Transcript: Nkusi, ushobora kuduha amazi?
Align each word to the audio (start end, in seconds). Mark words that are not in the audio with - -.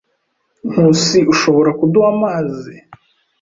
Nkusi, 0.69 1.17
ushobora 1.33 1.69
kuduha 1.79 2.07
amazi? 2.15 2.73